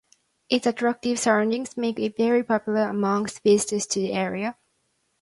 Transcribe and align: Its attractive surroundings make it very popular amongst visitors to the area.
Its 0.49 0.65
attractive 0.65 1.19
surroundings 1.19 1.77
make 1.77 1.99
it 1.99 2.17
very 2.17 2.41
popular 2.41 2.89
amongst 2.89 3.43
visitors 3.43 3.85
to 3.85 3.99
the 3.99 4.13
area. 4.13 4.57